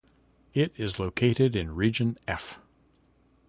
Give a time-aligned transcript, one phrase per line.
[0.55, 2.57] It is located in Region F.